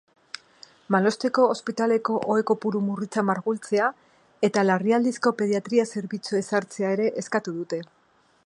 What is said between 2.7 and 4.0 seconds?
murritza mardultzea